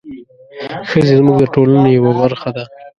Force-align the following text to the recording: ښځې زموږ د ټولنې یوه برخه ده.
ښځې 0.89 1.13
زموږ 1.19 1.35
د 1.39 1.43
ټولنې 1.53 1.89
یوه 1.97 2.11
برخه 2.21 2.49
ده. 2.55 2.63